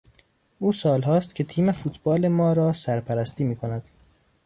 [0.59, 3.83] او سالهاست که تیم فوتبال ما را سر پرستی میکند.